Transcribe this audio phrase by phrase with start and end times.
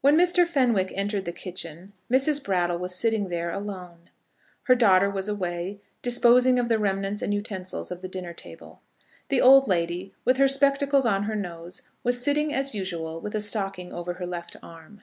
[0.00, 0.46] When Mr.
[0.46, 2.40] Fenwick entered the kitchen, Mrs.
[2.40, 4.10] Brattle was sitting there alone.
[4.62, 8.80] Her daughter was away, disposing of the remnants and utensils of the dinner table.
[9.28, 13.40] The old lady, with her spectacles on her nose, was sitting as usual with a
[13.40, 15.02] stocking over her left arm.